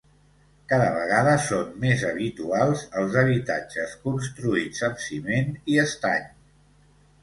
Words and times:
Cada 0.71 0.87
vegada 0.95 1.35
són 1.49 1.67
més 1.83 2.07
habituals 2.13 2.83
els 3.03 3.21
habitatges 3.23 3.95
construïts 4.09 4.85
amb 4.93 5.09
ciment 5.09 5.57
i 5.77 5.83
estany. 5.89 6.31